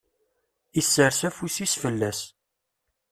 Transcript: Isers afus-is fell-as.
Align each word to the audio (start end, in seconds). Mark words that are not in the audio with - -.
Isers 0.79 1.19
afus-is 1.27 1.73
fell-as. 1.81 2.19